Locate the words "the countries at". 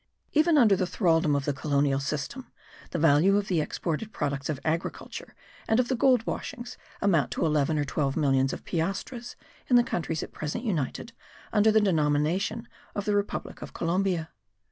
9.75-10.31